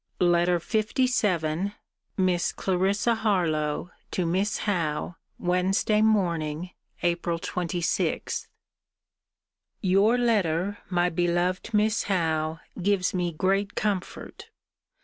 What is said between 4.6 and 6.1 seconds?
HOWE WEDNESDAY